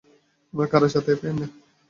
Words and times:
উনার 0.53 0.69
কারোর 0.71 0.91
সাথে 0.93 1.09
অ্যাফেয়ার 1.11 1.35
নেই। 1.37 1.49